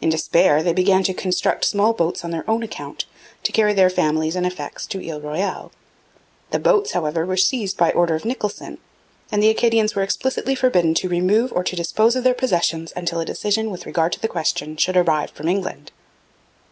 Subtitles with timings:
[0.00, 3.04] In despair they began to construct small boats on their own account,
[3.44, 5.70] to carry their families and effects to Ile Royale.
[6.50, 8.78] These boats, however, were seized by order of Nicholson,
[9.30, 13.20] and the Acadians were explicitly forbidden to remove or to dispose of their possessions until
[13.20, 15.92] a decision with regard to the question should arrive from England.